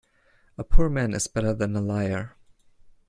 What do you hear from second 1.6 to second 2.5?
a liar.